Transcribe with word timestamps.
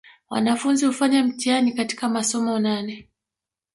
Wanafunzi 0.29 0.85
hufanya 0.85 1.23
mtihani 1.23 1.71
katika 1.73 2.09
masomo 2.09 2.59
nane 2.59 3.07